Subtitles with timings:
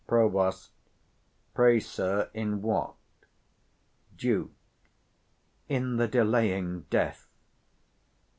[0.07, 0.71] Prov.
[1.53, 2.95] Pray, sir, in what?
[4.17, 4.51] 155 Duke.
[5.69, 7.27] In the delaying death.